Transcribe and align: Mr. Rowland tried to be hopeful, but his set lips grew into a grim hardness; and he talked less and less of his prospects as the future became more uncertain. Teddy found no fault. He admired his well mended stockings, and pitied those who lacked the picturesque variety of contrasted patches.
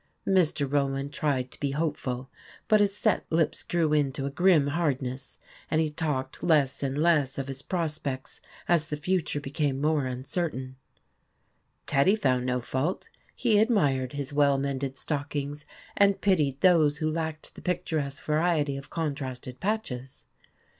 Mr. 0.25 0.65
Rowland 0.67 1.13
tried 1.13 1.51
to 1.51 1.59
be 1.59 1.69
hopeful, 1.73 2.27
but 2.67 2.79
his 2.79 2.97
set 2.97 3.23
lips 3.29 3.61
grew 3.61 3.93
into 3.93 4.25
a 4.25 4.31
grim 4.31 4.65
hardness; 4.69 5.37
and 5.69 5.79
he 5.79 5.91
talked 5.91 6.41
less 6.43 6.81
and 6.81 6.97
less 6.97 7.37
of 7.37 7.47
his 7.47 7.61
prospects 7.61 8.41
as 8.67 8.87
the 8.87 8.97
future 8.97 9.39
became 9.39 9.79
more 9.79 10.07
uncertain. 10.07 10.75
Teddy 11.85 12.15
found 12.15 12.47
no 12.47 12.59
fault. 12.61 13.09
He 13.35 13.59
admired 13.59 14.13
his 14.13 14.33
well 14.33 14.57
mended 14.57 14.97
stockings, 14.97 15.65
and 15.95 16.19
pitied 16.19 16.61
those 16.61 16.97
who 16.97 17.07
lacked 17.11 17.53
the 17.53 17.61
picturesque 17.61 18.25
variety 18.25 18.77
of 18.77 18.89
contrasted 18.89 19.59
patches. 19.59 20.25